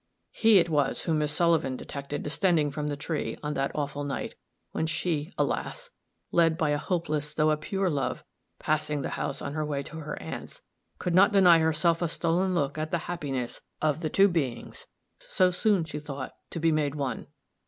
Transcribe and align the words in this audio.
He 0.31 0.57
it 0.57 0.67
was 0.67 1.01
whom 1.03 1.19
Miss 1.19 1.31
Sullivan 1.31 1.75
detected 1.77 2.23
descending 2.23 2.71
from 2.71 2.87
the 2.87 2.97
tree, 2.97 3.37
on 3.43 3.53
that 3.53 3.69
awful 3.75 4.03
night 4.03 4.33
when 4.71 4.87
she, 4.87 5.31
alas! 5.37 5.91
led 6.31 6.57
by 6.57 6.71
a 6.71 6.79
hopeless, 6.79 7.35
though 7.35 7.51
a 7.51 7.55
pure 7.57 7.87
love, 7.87 8.23
passing 8.57 9.03
the 9.03 9.09
house 9.11 9.43
on 9.43 9.53
her 9.53 9.63
way 9.63 9.83
to 9.83 9.97
her 9.97 10.19
aunt's, 10.19 10.63
could 10.97 11.13
not 11.13 11.31
deny 11.31 11.59
herself 11.59 12.01
a 12.01 12.07
stolen 12.09 12.55
look 12.55 12.79
at 12.79 12.89
the 12.89 12.97
happiness 13.11 13.61
of 13.79 13.99
the 14.01 14.09
two 14.09 14.27
beings 14.27 14.87
so 15.19 15.51
soon, 15.51 15.83
she 15.83 15.99
thought, 15.99 16.33
to 16.49 16.59
be 16.59 16.71
made 16.71 16.95
one. 16.95 17.27